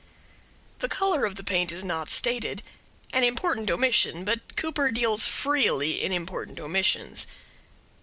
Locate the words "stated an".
2.09-3.23